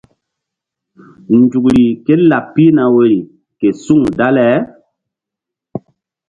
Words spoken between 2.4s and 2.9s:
pihna